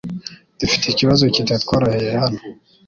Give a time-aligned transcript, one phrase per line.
[0.59, 2.39] Dufite ikibazo kitatworoheye hano.